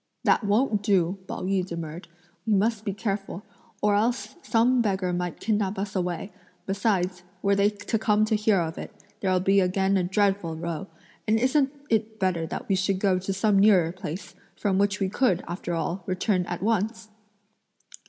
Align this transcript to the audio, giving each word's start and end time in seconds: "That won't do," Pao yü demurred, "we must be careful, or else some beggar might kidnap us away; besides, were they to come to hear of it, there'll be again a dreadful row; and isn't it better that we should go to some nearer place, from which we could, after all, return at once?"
"That 0.23 0.43
won't 0.43 0.81
do," 0.81 1.19
Pao 1.27 1.43
yü 1.43 1.63
demurred, 1.63 2.07
"we 2.47 2.55
must 2.55 2.85
be 2.85 2.91
careful, 2.91 3.43
or 3.83 3.93
else 3.93 4.33
some 4.41 4.81
beggar 4.81 5.13
might 5.13 5.39
kidnap 5.39 5.77
us 5.77 5.95
away; 5.95 6.31
besides, 6.65 7.21
were 7.43 7.55
they 7.55 7.69
to 7.69 7.99
come 7.99 8.25
to 8.25 8.35
hear 8.35 8.59
of 8.61 8.79
it, 8.79 8.91
there'll 9.19 9.39
be 9.39 9.59
again 9.59 9.97
a 9.97 10.03
dreadful 10.03 10.55
row; 10.55 10.87
and 11.27 11.37
isn't 11.39 11.71
it 11.91 12.17
better 12.19 12.47
that 12.47 12.67
we 12.67 12.73
should 12.73 12.97
go 12.97 13.19
to 13.19 13.31
some 13.31 13.59
nearer 13.59 13.91
place, 13.91 14.33
from 14.55 14.79
which 14.79 14.99
we 14.99 15.07
could, 15.07 15.43
after 15.47 15.75
all, 15.75 16.01
return 16.07 16.47
at 16.47 16.63
once?" 16.63 17.09